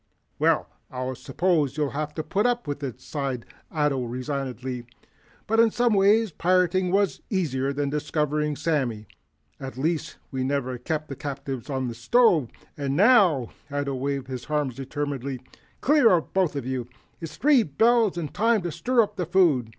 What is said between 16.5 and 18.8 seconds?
of you. It's three bells and time to